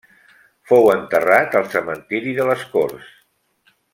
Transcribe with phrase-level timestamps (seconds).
[0.71, 3.15] Fou enterrat al cementiri de les Corts.